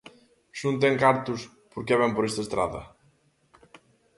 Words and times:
Se 0.57 0.63
non 0.65 0.77
ten 0.83 0.95
cartos, 1.03 1.41
por 1.71 1.81
que 1.85 1.99
vén 2.01 2.11
por 2.15 2.23
esta 2.25 2.43
estrada? 2.45 2.81